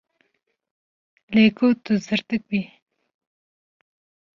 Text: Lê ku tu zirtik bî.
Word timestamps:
Lê 1.33 1.45
ku 1.57 1.67
tu 1.83 1.93
zirtik 2.05 2.43
bî. 2.49 2.61